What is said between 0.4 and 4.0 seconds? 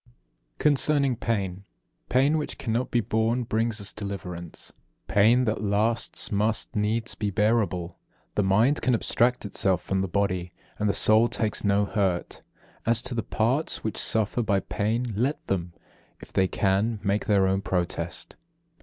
33. Concerning pain: Pain which cannot be borne brings us